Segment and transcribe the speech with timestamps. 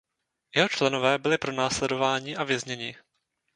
[0.55, 2.95] Jeho členové byli pronásledováni a vězněni.